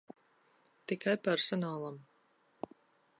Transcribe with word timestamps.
Tikai 0.91 1.13
personālam. 1.27 2.01